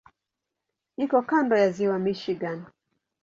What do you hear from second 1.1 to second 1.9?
kando ya